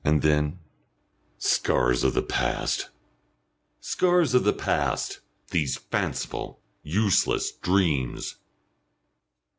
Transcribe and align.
And 0.03 0.23
then 0.23 0.57
"Scars 1.37 2.03
of 2.03 2.15
the 2.15 2.23
past! 2.23 2.89
Scars 3.81 4.33
of 4.33 4.43
the 4.43 4.51
past! 4.51 5.19
These 5.51 5.77
fanciful, 5.77 6.59
useless 6.81 7.51
dreams!" 7.51 8.37